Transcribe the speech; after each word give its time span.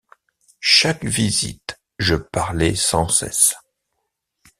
Chaque 0.65 1.05
visite, 1.05 1.79
je 1.99 2.15
parlais 2.15 2.73
sans 2.73 3.07
cesse. 3.07 3.53